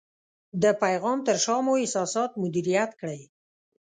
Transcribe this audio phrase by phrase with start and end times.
[0.63, 3.21] د پیغام تر شا مو احساسات مدیریت کړئ.